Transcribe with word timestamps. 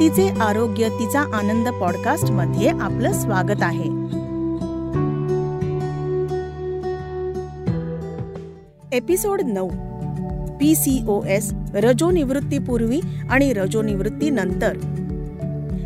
तिचे 0.00 0.28
आरोग्य 0.28 0.88
तिचा 0.88 1.20
आनंद 1.20 1.68
पॉडकास्टमध्ये 1.68 2.68
आपलं 2.68 3.12
स्वागत 3.12 3.62
आहे. 3.62 3.84
एपिसोड 8.96 9.42
नऊ. 9.42 9.68
पी 10.60 10.74
सी 10.74 11.04
ओ 11.08 11.22
एस 11.24 11.52
रजोनिवृत्तीपूर्वी 11.74 13.00
आणि 13.30 13.52
रजोनिवृत्तीनंतर. 13.52 14.78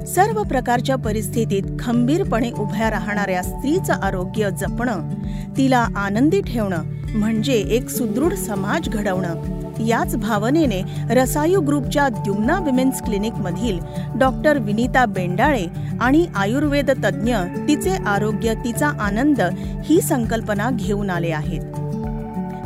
सर्व 0.05 0.43
प्रकारच्या 0.43 0.97
परिस्थितीत 0.97 1.63
खंबीरपणे 1.81 2.51
उभ्या 2.51 2.91
राहणाऱ्या 2.91 3.43
स्त्रीचं 3.43 3.93
आरोग्य 3.93 4.51
जपणं 4.51 5.09
तिला 5.57 5.87
आनंदी 5.97 6.41
ठेवणं 6.41 6.83
म्हणजे 7.15 7.53
एक 7.53 7.89
सुदृढ 7.89 8.33
समाज 8.33 8.89
घडवणं. 8.89 9.61
याच 9.87 10.17
भावनेने 10.17 10.83
रसायू 11.11 11.61
ग्रुपच्या 11.61 12.09
द्युम्ना 12.09 12.59
विमेन्स 12.59 13.03
क्लिनिक 13.03 13.33
मधील 13.33 13.79
डॉक्टर 14.19 14.59
विनीता 14.59 15.05
बेंडाळे 15.07 15.67
आणि 16.01 16.27
आयुर्वेद 16.37 16.91
तज्ज्ञ 16.91 17.37
तिचे 17.69 17.91
आरोग्य 17.91 18.55
तिचा 18.55 18.89
आनंद 18.89 19.41
ही 19.85 20.01
संकल्पना 20.01 20.71
घेऊन 20.73 21.11
आले 21.11 21.31
आहेत. 21.31 21.63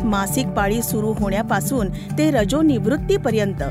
मासिक 0.05 0.47
पाळी 0.47 0.83
सुरू 0.83 1.13
होण्यापासून 1.13 1.89
ते 1.89 2.31
रजोनिवृत्तीपर्यंत 2.31 3.63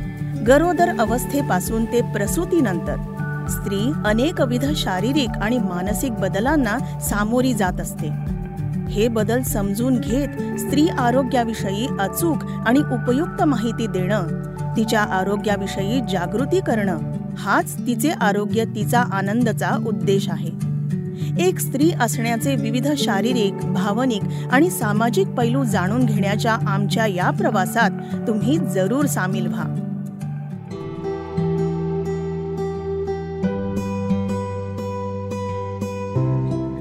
गरोदर 0.47 0.89
अवस्थेपासून 0.99 1.85
ते 1.85 2.01
प्रसूतीनंतर 2.01 2.95
स्त्री 3.49 3.91
अनेकविध 4.05 4.65
शारीरिक 4.75 5.29
आणि 5.29 5.57
मानसिक 5.57 6.11
बदलांना 6.11 6.77
सामोरी 6.99 7.53
जात 7.53 7.81
असते. 7.81 8.34
हे 8.95 9.07
बदल 9.07 9.41
समजून 9.41 9.99
घेत 9.99 10.59
स्त्री 10.59 10.87
आरोग्याविषयी 10.87 11.87
अचूक 11.99 12.43
आणि 12.65 12.79
उपयुक्त 12.79 13.43
माहिती 13.43 13.87
देणं 13.87 14.27
तिच्या 14.77 15.01
आरोग्याविषयी 15.01 15.99
जागृती 16.11 16.59
करणं 16.59 16.97
हाच 17.37 17.87
तिचे 17.87 18.09
आरोग्य 18.09 18.65
तिचा 18.65 18.99
आनंदचा 18.99 19.69
उद्देश 19.87 20.29
आहे. 20.29 20.51
एक 21.47 21.59
स्त्री 21.59 21.91
असण्याचे 22.01 22.55
विविध 22.55 22.87
शारीरिक 22.97 23.53
भावनिक 23.53 24.23
आणि 24.51 24.69
सामाजिक 24.69 25.27
पैलू 25.27 25.63
जाणून 25.63 26.05
घेण्याच्या 26.05 26.53
आमच्या 26.53 27.05
या 27.05 27.29
प्रवासात 27.29 27.91
तुम्ही 28.27 28.57
जरूर 28.57 29.05
सामील 29.05 29.47
व्हा. 29.47 29.81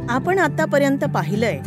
आपण 0.09 0.39
आतापर्यंत 0.39 1.05
पाहिलंय 1.05 1.59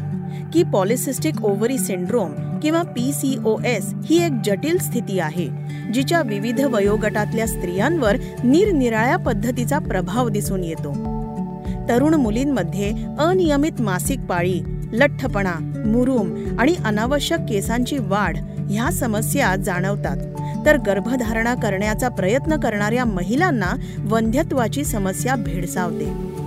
की 0.53 0.63
पॉलिसिस्टिक 0.63 1.45
ओव्हरी 1.45 1.77
सिंड्रोम 1.77 2.59
किंवा 2.59 2.81
पी 2.81 3.11
सी 3.13 3.37
ओ 3.45 3.57
एस 3.65 3.93
ही 4.05 4.25
एक 4.25 4.31
जटिल 4.45 4.77
स्थिती 4.77 5.19
आहे 5.19 5.47
जिच्या 5.93 6.21
विविध 6.21 6.61
वयोगटातल्या 6.61 7.47
स्त्रियांवर 7.47 8.15
निरनिराळ्या 8.43 9.17
पद्धतीचा 9.17 9.79
प्रभाव 9.79 10.29
दिसून 10.29 10.63
येतो. 10.63 10.93
तरुण 11.89 12.13
मुलींमध्ये 12.13 12.91
अनियमित 13.19 13.81
मासिक 13.81 14.19
पाळी 14.19 14.61
लठ्ठपणा 14.93 15.83
मुरुम 15.85 16.59
आणि 16.59 16.75
अनावश्यक 16.85 17.39
केसांची 17.49 17.97
वाढ 17.97 18.37
ह्या 18.69 18.91
समस्या 18.91 19.55
जाणवतात. 19.55 20.17
तर 20.65 20.77
गर्भधारणा 20.77 21.55
करण्याचा 21.55 22.09
प्रयत्न 22.09 22.59
करणाऱ्या 22.59 23.05
महिलांना 23.05 23.75
वंध्यत्वाची 24.09 24.83
समस्या 24.83 25.35
भेडसावते. 25.35 26.37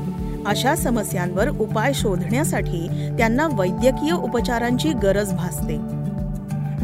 अशा 0.47 0.75
समस्यांवर 0.75 1.49
उपाय 1.49 1.93
शोधण्यासाठी 1.93 2.87
त्यांना 3.19 3.49
वैद्यकीय 3.53 4.13
उपचारांची 4.13 4.93
गरज 4.93 5.33
भासते. 5.33 5.77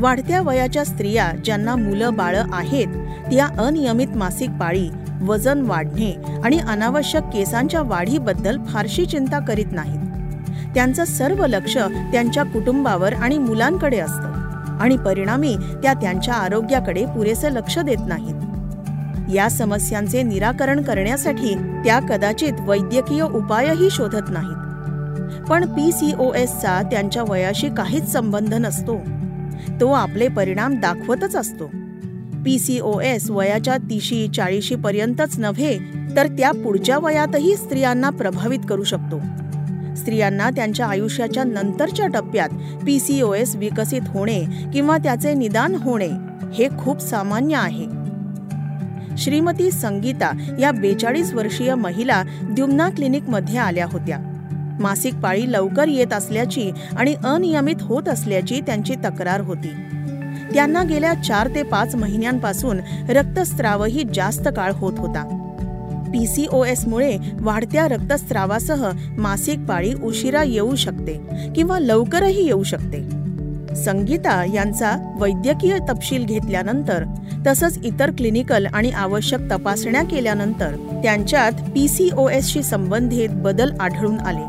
वाढत्या 0.01 0.41
वयाच्या 0.43 0.85
स्त्रिया 0.85 1.31
ज्यांना 1.45 1.77
मुलं 1.77 2.15
बाळं 2.15 2.43
आहेत 2.53 2.87
त्या 3.33 3.47
अनियमित 3.59 4.17
मासिक 4.17 4.51
पाळी 4.51 4.89
वजन 5.23 5.61
वाढणे 5.61 6.13
आणि 6.45 6.59
अनावश्यक 6.59 7.23
केसांच्या 7.23 7.83
वाढीबद्दल 7.83 8.59
फारशी 8.65 9.07
चिंता 9.07 9.39
करीत 9.39 9.73
नाहीत. 9.73 10.01
त्यांचं 10.75 11.05
सर्व 11.05 11.47
लक्ष 11.47 11.77
त्यांच्या 12.13 12.43
कुटुंबावर 12.43 13.13
आणि 13.13 13.39
मुलांकडे 13.39 13.99
असतं 13.99 14.35
आणि 14.81 14.97
परिणामी 14.97 15.57
त्या 15.83 15.93
त्यांच्या 15.95 16.35
आरोग्याकडे 16.35 17.05
पुरेसं 17.07 17.51
लक्ष 17.51 17.79
देत 17.79 18.07
नाहीत. 18.07 18.36
या 19.35 19.49
समस्यांचे 19.49 20.23
निराकरण 20.23 20.83
करण्यासाठी 20.83 21.55
त्या 21.55 21.99
कदाचित 21.99 22.53
वैद्यकीय 22.61 23.23
उपायही 23.23 23.89
शोधत 23.91 24.31
नाहीत. 24.31 24.67
पण 25.45 25.67
पी 25.67 25.93
सी 25.93 26.13
ओ 26.19 26.33
एसचा 26.33 26.83
त्यांच्या 26.83 27.25
वयाशी 27.29 27.69
काहीच 27.69 28.13
संबंध 28.13 28.55
नसतो. 28.55 29.01
तो 29.81 29.93
आपले 29.93 30.29
परिणाम 30.29 30.75
दाखवतच 30.75 31.37
असतो. 31.37 31.71
पी 32.45 32.59
सी 32.59 32.81
ओ 32.81 33.01
एस 33.01 33.31
वयाच्या 33.31 33.77
तीशी 33.77 34.29
चाळीशी 34.29 34.75
पर्यंतच 34.75 35.39
नव्हे 35.39 35.79
तर 36.17 36.27
त्या 36.27 36.51
पुढच्या 36.51 36.99
वयातही 36.99 37.57
स्त्रियांना 37.57 38.11
प्रभावित 38.11 38.59
करू 38.69 38.85
शकतो. 38.85 39.21
स्त्रियांना 39.97 40.51
त्यांच्या 40.51 40.87
आयुष्याच्या 40.87 41.45
नंतरच्या 41.45 42.07
टप्प्यात 42.07 42.49
पी 42.87 43.01
सी 43.01 43.23
ओ 43.23 43.35
एस 43.35 43.57
विकसित 43.57 44.01
होणे 44.07 44.45
किंवा 44.73 44.97
त्याचे 44.97 45.35
निदान 45.35 45.75
होणे 45.75 46.11
हे 46.53 46.69
खूप 46.79 47.01
सामान्य 47.01 47.57
आहे. 47.57 47.86
श्रीमती 49.19 49.71
संगीता 49.71 50.33
या 50.61 50.71
बेचाळीस 50.71 51.33
वर्षीय 51.33 51.75
महिला 51.75 52.23
द्युम्ना 52.43 52.89
क्लिनिकमध्ये 52.89 53.57
आल्या 53.57 53.87
होत्या. 53.93 54.19
मासिक 54.81 55.15
पाळी 55.15 55.53
लवकर 55.53 55.89
येत 55.89 56.13
असल्याची 56.13 56.71
आणि 56.97 57.15
अनियमित 57.25 57.77
होत 57.81 58.09
असल्याची 58.09 58.61
त्यांची 58.61 58.95
तक्रार 58.95 59.41
होती. 59.41 59.71
त्यांना 60.55 60.83
गेल्या 60.83 61.15
चार 61.15 61.49
ते 61.55 61.63
पाच 61.63 61.95
महिन्यांपासून 61.95 62.81
रक्तस्रावही 63.09 64.05
जास्त 64.15 64.49
काळ 64.57 64.73
होत 64.73 64.93
होता. 64.99 65.43
पीसीओएसमुळे 66.09 67.17
वाढत्या 67.41 67.89
रक्तस्रावासह 67.89 68.91
मासिक 69.19 69.59
पाळी 69.59 69.95
उशिरा 69.95 70.43
येऊ 70.43 70.75
शकते 70.75 71.21
किंवा 71.57 71.79
लवकरही 71.79 72.47
येऊ 72.47 72.63
शकते. 72.63 73.16
संगीता 73.77 74.45
यांचा 74.55 75.15
वैद्यकीय 75.21 75.79
तपशील 75.89 76.25
घेतल्यानंतर 76.25 77.05
तसंच 77.47 77.79
इतर 77.85 78.11
क्लिनिकल 78.11 78.67
आणि 78.67 78.91
आवश्यक 78.91 79.41
तपासण्या 79.51 80.03
केल्यानंतर 80.03 81.01
त्यांच्यात 81.03 81.53
पीसीओएस 81.53 82.47
शी 82.47 82.63
संबंधित 82.63 83.29
बदल 83.33 83.71
आढळून 83.81 84.21
आले. 84.21 84.45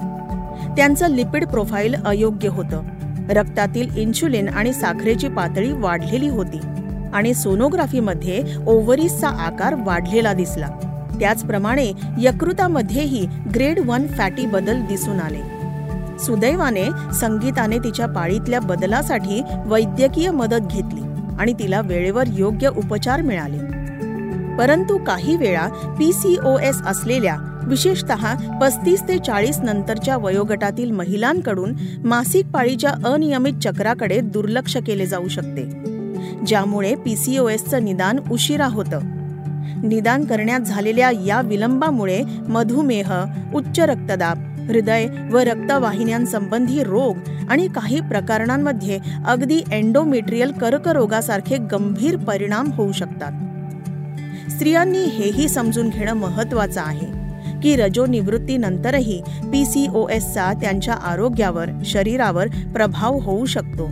त्यांचं 0.75 1.11
लिपिड 1.11 1.45
प्रोफाईल 1.45 1.95
अयोग्य 2.05 2.49
होतं. 2.49 2.81
रक्तातील 3.29 3.97
इन्शुलिन 3.97 4.49
आणि 4.49 4.73
साखरेची 4.73 5.27
पातळी 5.27 5.71
वाढलेली 5.71 6.29
होती 6.29 6.59
आणि 7.13 7.33
सोनोग्राफीमध्ये 7.33 8.43
ओव्हरीजचा 8.67 9.27
आकार 9.27 9.75
वाढलेला 9.85 10.33
दिसला. 10.33 10.67
त्याचप्रमाणे 11.19 11.91
यकृतामध्येही 12.19 13.27
ग्रेड 13.55 13.79
वन 13.79 14.07
फॅटी 14.07 14.45
बदल 14.45 14.81
दिसून 14.81 15.19
आले. 15.19 15.56
सुदैवाने 16.19 17.13
संगीताने 17.13 17.79
तिच्या 17.79 18.07
पाळीतल्या 18.07 18.59
बदलासाठी 18.59 19.41
वैद्यकीय 19.65 20.31
मदत 20.31 20.67
घेतली 20.71 21.01
आणि 21.39 21.53
तिला 21.53 21.81
वेळेवर 21.81 22.23
योग्य 22.37 22.69
उपचार 22.77 23.21
मिळाले. 23.21 23.77
परंतु 24.57 24.97
काही 24.97 25.35
वेळा 25.35 25.95
पी 25.99 26.13
सी 26.13 26.37
ओ 26.45 26.57
एस 26.57 26.81
असलेल्या 26.81 27.35
विशेषत 27.63 28.11
पस्तीस 28.61 29.01
ते 29.07 29.17
चाळीस 29.17 29.59
नंतरच्या 29.59 30.17
वयोगटातील 30.17 30.91
महिलांकडून 30.91 31.73
मासिक 32.03 32.45
पाळीच्या 32.45 32.91
अनियमित 33.05 33.53
चक्राकडे 33.53 34.21
दुर्लक्ष 34.21 34.77
केले 34.77 35.05
जाऊ 35.05 35.27
शकते 35.27 35.63
ज्यामुळे 36.47 36.95
पी 36.95 37.15
सी 37.15 37.37
ओ 37.37 37.47
एसचं 37.47 37.85
निदान 37.85 38.19
उशिरा 38.31 38.65
होतं. 38.65 38.99
निदान 39.83 40.25
करण्यात 40.25 40.59
झालेल्या 40.59 41.11
या 41.25 41.41
विलंबामुळे 41.41 42.21
मधुमेह 42.49 43.13
उच्च 43.55 43.79
रक्तदाब 43.79 44.37
हृदय 44.67 45.07
व 45.31 45.37
रक्तवाहिन्यांसंबंधी 45.37 46.83
रोग 46.83 47.17
आणि 47.49 47.67
काही 47.67 48.01
प्रकरणांमध्ये 48.01 48.99
अगदी 49.27 49.61
एन्डोमेट्रियल 49.71 50.51
कर्करोगासारखे 50.51 51.57
गंभीर 51.57 52.17
परिणाम 52.17 52.71
होऊ 52.71 52.91
शकतात. 52.91 53.31
स्त्रियांनी 54.51 55.03
हेही 55.03 55.49
समजून 55.49 55.89
घेणं 55.89 56.13
महत्वाचं 56.13 56.81
आहे 56.81 57.27
की 57.59 57.75
रजोनिवृत्तीनंतरही 57.75 59.21
एसचा 60.09 60.53
त्यांच्या 60.53 60.93
आरोग्यावर 60.93 61.69
शरीरावर 61.85 62.47
प्रभाव 62.73 63.19
होऊ 63.19 63.45
शकतो. 63.45 63.89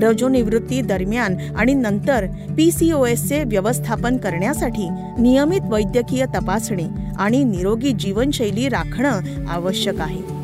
रजोनिवृत्ती 0.00 0.80
दरम्यान 0.80 1.36
आणि 1.56 1.74
नंतर 1.74 2.26
पी 2.56 2.70
सी 2.70 2.92
ओ 2.92 3.04
एसचे 3.04 3.42
व्यवस्थापन 3.44 4.16
करण्यासाठी 4.16 4.88
नियमित 5.18 5.60
वैद्यकीय 5.64 6.26
तपासणी 6.26 6.86
आणि 7.18 7.44
निरोगी 7.44 7.92
जीवनशैली 7.92 8.68
राखणं 8.68 9.20
आवश्यक 9.48 10.00
आहे. 10.00 10.40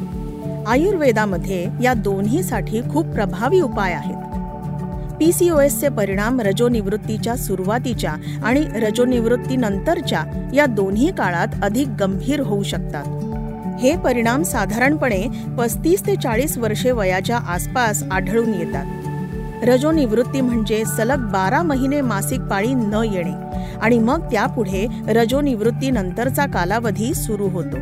आयुर्वेदामध्ये 0.67 1.67
या 1.83 1.95
दोन्हीसाठी 1.95 2.81
खूप 2.81 3.07
प्रभावी 3.07 3.61
उपाय 3.61 3.93
आहेत. 3.93 4.17
पी 5.19 5.33
सी 5.33 5.51
ओ 5.51 5.61
एसचे 5.61 5.89
परिणाम 5.89 6.41
रजोनिवृत्तीच्या 6.41 7.37
सुरुवातीच्या 7.37 8.15
आणि 8.45 8.65
रजोनिवृत्तीनंतरच्या 8.75 10.51
या 10.55 10.67
दोन्ही 10.67 11.13
काळात 11.13 11.49
अधिक 11.63 11.89
गंभीर 12.01 12.41
होऊ 12.41 12.63
शकतात. 12.63 13.05
हे 13.81 13.97
परिणाम 13.97 14.43
साधारणपणे 14.43 15.27
पस्तीस 15.59 16.07
ते 16.07 16.15
चाळीस 16.17 16.59
वर्षे 16.59 16.91
वयाच्या 16.91 17.37
आसपास 17.37 18.03
आढळून 18.11 18.55
येतात. 18.55 18.85
रजोनिवृत्ती 19.63 20.41
म्हणजे 20.41 20.85
सलग 20.85 21.19
बारा 21.19 21.63
महिने 21.63 22.01
मासिक 22.01 22.41
पाळी 22.41 22.75
न 22.75 23.03
येणे. 23.13 23.67
आणि 23.83 23.99
मग 23.99 24.21
त्यापुढे 24.21 24.87
रजोनिवृत्तीनंतरचा 25.09 26.47
कालावधी 26.47 27.15
सुरू 27.15 27.49
होतो. 27.49 27.77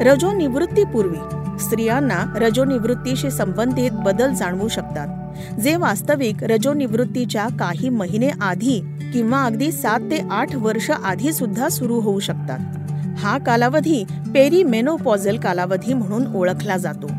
रजोनिवृत्तीपूर्वी 0.00 1.18
स्त्रियांना 1.58 2.32
रजोनिवृत्तीशी 2.36 3.30
संबंधित 3.30 3.90
बदल 3.92 4.32
जाणवू 4.32 4.68
शकतात. 4.68 5.08
जे 5.60 5.76
वास्तविक 5.76 6.44
रजोनिवृत्तीच्या 6.44 7.46
काही 7.58 7.88
महिने 7.88 8.30
आधी 8.40 8.84
किंवा 9.12 9.44
अगदी 9.44 9.72
सात 9.72 10.00
ते 10.00 10.24
आठ 10.30 10.56
वर्ष 10.56 10.90
आधी 10.90 11.32
सुद्धा 11.32 11.68
सुरू 11.68 12.00
होऊ 12.00 12.20
शकतात. 12.20 12.58
हा 13.18 13.38
कालावधी 13.38 14.04
पेरीमेनोपॉझल 14.34 15.36
कालावधी 15.36 15.94
म्हणून 15.94 16.36
ओळखला 16.36 16.76
जातो. 16.76 17.11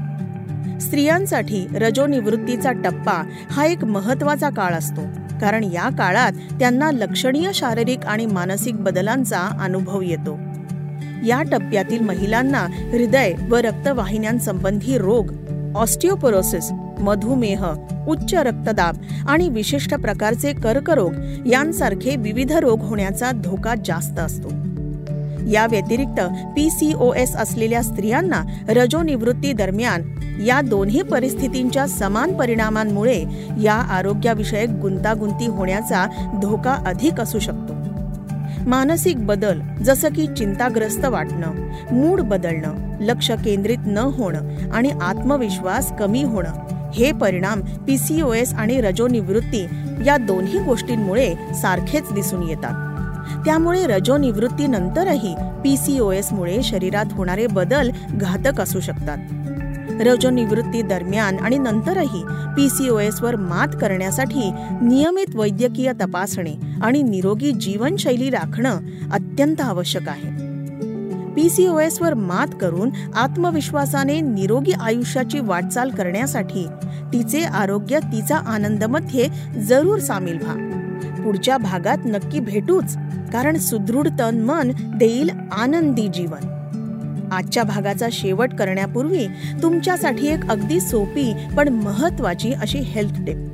स्त्रियांसाठी 0.81 1.67
रजोनिवृत्तीचा 1.75 2.71
टप्पा 2.71 3.23
हा 3.51 3.65
एक 3.65 3.83
महत्त्वाचा 3.83 4.49
काळ 4.49 4.73
असतो. 4.73 5.01
कारण 5.41 5.63
या 5.63 5.89
काळात 5.97 6.31
त्यांना 6.31 6.91
लक्षणीय 6.91 7.51
शारीरिक 7.53 8.05
आणि 8.05 8.25
मानसिक 8.25 8.75
बदलांचा 8.75 9.39
अनुभव 9.61 10.01
येतो. 10.01 10.39
या 11.25 11.41
टप्प्यातील 11.51 11.99
महिलांना 11.99 12.67
हृदय 12.91 13.33
व 13.49 13.55
रक्तवाहिन्यांसंबंधी 13.55 14.97
रोग 14.97 15.25
ऑस्टिओपोरोसिस 15.75 16.71
मधुमेह 16.99 17.65
उच्च 18.07 18.33
रक्तदाब 18.33 18.95
आणि 19.27 19.49
विशिष्ट 19.49 19.93
प्रकारचे 19.93 20.53
कर्करोग 20.53 21.13
यांसारखे 21.45 22.15
विविध 22.15 22.51
रोग 22.51 22.81
होण्याचा 22.81 23.31
धोका 23.31 23.73
जास्त 23.85 24.19
असतो. 24.19 24.72
या 25.51 25.67
व्यतिरिक्त 25.67 26.21
पी 26.55 26.69
सी 26.69 26.93
ओ 26.93 27.13
एस 27.13 27.35
असलेल्या 27.35 27.81
स्त्रियांना 27.81 28.43
रजोनिवृत्ती 28.69 29.53
दरम्यान 29.53 30.01
या 30.45 30.61
दोन्ही 30.61 31.01
परिस्थितींच्या 31.01 31.87
समान 31.87 32.33
परिणामांमुळे 32.33 33.23
या 33.61 33.73
आरोग्याविषयक 33.73 34.69
गुंतागुंती 34.69 35.47
होण्याचा 35.47 36.05
धोका 36.41 36.73
अधिक 36.85 37.21
असू 37.21 37.39
शकतो. 37.39 37.73
मानसिक 38.67 39.25
बदल 39.25 39.61
जसं 39.83 40.09
की 40.09 40.27
चिंताग्रस्त 40.27 41.05
वाटणं 41.05 41.51
मूड 41.91 42.21
बदलणं 42.21 42.73
लक्ष 42.99 43.31
केंद्रित 43.31 43.77
न 43.85 43.97
होणं 43.97 44.71
आणि 44.73 44.89
आत्मविश्वास 45.01 45.91
कमी 45.99 46.23
होणं 46.23 46.91
हे 46.91 47.11
परिणाम 47.11 47.61
पीसीओएस 47.61 48.53
आणि 48.53 48.81
रजोनिवृत्ती 48.81 49.67
या 50.05 50.17
दोन्ही 50.17 50.59
गोष्टींमुळे 50.59 51.33
सारखेच 51.61 52.13
दिसून 52.13 52.43
येतात. 52.43 52.92
त्यामुळे 53.45 53.87
रजोनिवृत्तीनंतरही 53.87 55.35
पी 55.63 55.77
सी 55.77 55.99
ओ 55.99 56.11
एसमुळे 56.11 56.63
शरीरात 56.63 57.05
होणारे 57.11 57.47
बदल 57.47 57.91
घातक 58.11 58.61
असू 58.61 58.79
शकतात. 58.79 59.17
रजोनिवृत्ती 60.01 60.81
दरम्यान 60.81 61.37
आणि 61.37 61.57
नंतरही 61.57 62.23
पी 62.57 62.69
सी 62.69 62.89
ओ 62.89 62.99
एसवर 62.99 63.35
मात 63.35 63.67
करण्यासाठी 63.81 64.51
नियमित 64.81 65.35
वैद्यकीय 65.35 65.91
तपासणी 65.91 66.55
आणि 66.81 67.03
निरोगी 67.03 67.51
जीवनशैली 67.51 68.29
राखणं 68.29 68.79
अत्यंत 69.11 69.61
आवश्यक 69.61 70.09
आहे. 70.09 70.53
पीसीओएस 71.35 72.01
वर 72.01 72.13
मात 72.13 72.47
करून 72.61 72.89
आत्मविश्वासाने 73.15 74.21
निरोगी 74.21 74.71
आयुष्याची 74.71 75.39
वाटचाल 75.39 75.89
करण्यासाठी 75.89 76.67
तिचे 77.13 77.43
आरोग्य 77.43 77.99
तिचा 77.99 78.37
आनंदमध्ये 78.37 79.27
जरूर 79.59 79.99
सामील 79.99 80.37
व्हा. 80.41 80.53
पुढच्या 81.23 81.57
भागात 81.57 81.97
नक्की 82.05 82.39
भेटूच. 82.39 82.97
कारण 83.33 83.57
सुदृढ 83.57 84.07
तन 84.19 84.39
मन 84.39 84.71
देईल 84.97 85.29
आनंदी 85.51 86.07
जीवन. 86.07 86.49
आजच्या 87.31 87.63
भागाचा 87.63 88.07
शेवट 88.11 88.53
करण्यापूर्वी 88.53 89.27
तुमच्यासाठी 89.61 90.27
एक 90.27 90.49
अगदी 90.49 90.79
सोपी 90.79 91.33
पण 91.57 91.69
महत्वाची 91.69 92.51
अशी 92.53 92.79
हेल्थ 92.79 93.21
टिप 93.27 93.49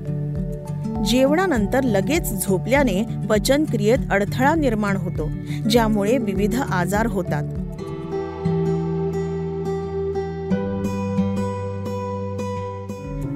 जेवणानंतर 1.05 1.83
लगेच 1.83 2.45
झोपल्याने 2.45 3.03
पचन 3.29 3.63
क्रियेत 3.63 4.11
अडथळा 4.11 4.55
निर्माण 4.55 4.97
होतो 4.97 5.29
ज्यामुळे 5.69 6.17
विविध 6.17 6.55
आजार 6.71 7.05
होतात. 7.05 7.43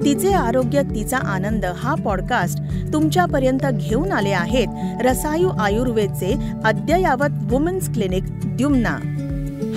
तिचे 0.04 0.32
आरोग्य 0.32 0.82
तिचा 0.82 1.18
आनंद 1.18 1.64
हा 1.64 1.94
पॉडकास्ट 1.94 2.58
तुमच्यापर्यंत 2.92 3.66
घेऊन 3.72 4.12
आले 4.12 4.30
आहेत 4.30 4.68
रसायू 5.00 5.48
आयुर्वेदचे 5.48 6.38
अद्ययावत 6.64 7.28
वुमेन्स 7.50 7.92
क्लिनिक 7.92 8.22
द्युम्ना. 8.44 8.96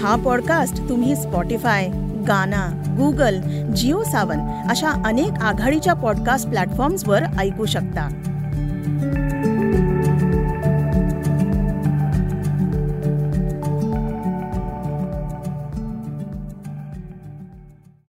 हा 0.03 0.15
पॉडकास्ट 0.15 0.89
तुम्ही 0.89 1.15
स्पॉटीफाय 1.15 1.87
गाना 2.27 2.67
गुगल 2.97 3.39
जिओ 3.73 4.03
सावन 4.03 4.39
अशा 4.69 4.89
अनेक 5.05 5.31
आघाडीच्या 5.41 5.93
पॉडकास्ट 5.93 6.49
प्लॅटफॉर्म्सवर 6.49 7.23
ऐकू 7.39 7.65
शकता. 7.65 8.09